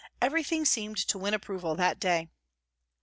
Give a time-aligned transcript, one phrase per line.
[0.19, 2.27] Everything seemed to win approval that day.